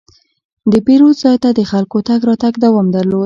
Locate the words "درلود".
2.95-3.19